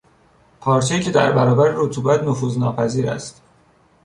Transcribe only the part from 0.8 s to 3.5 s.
که در برابر رطوبت نفوذ ناپذیر است